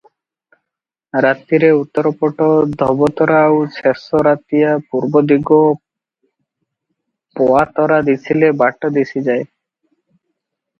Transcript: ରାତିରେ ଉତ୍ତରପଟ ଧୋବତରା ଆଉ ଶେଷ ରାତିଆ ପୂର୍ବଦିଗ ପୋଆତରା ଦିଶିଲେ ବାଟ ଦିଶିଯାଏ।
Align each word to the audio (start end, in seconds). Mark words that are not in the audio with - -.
ରାତିରେ 1.25 1.67
ଉତ୍ତରପଟ 1.79 2.47
ଧୋବତରା 2.79 3.35
ଆଉ 3.51 3.59
ଶେଷ 3.77 4.23
ରାତିଆ 4.29 4.73
ପୂର୍ବଦିଗ 4.89 5.61
ପୋଆତରା 7.43 8.03
ଦିଶିଲେ 8.11 8.53
ବାଟ 8.65 8.95
ଦିଶିଯାଏ। 8.99 9.47